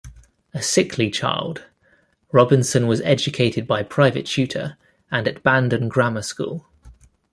A 0.51 0.63
sickly 0.63 1.11
child, 1.11 1.65
Robinson 2.31 2.87
was 2.87 3.01
educated 3.01 3.67
by 3.67 3.83
private 3.83 4.25
tutor 4.25 4.75
and 5.11 5.27
at 5.27 5.43
Bandon 5.43 5.89
Grammar 5.89 6.23
School. 6.23 6.65